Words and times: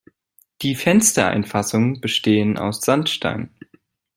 Die 0.63 0.73
Fenstereinfassungen 0.73 2.01
bestehen 2.01 2.57
aus 2.57 2.81
Sandstein. 2.81 3.51